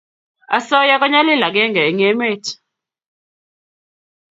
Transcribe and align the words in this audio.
asoya 0.57 0.95
ko 1.01 1.05
nyalil 1.11 1.41
agenge 1.47 1.81
eng 1.89 2.01
emet 2.09 2.43